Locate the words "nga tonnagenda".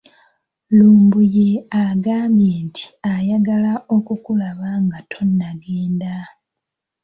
4.83-6.15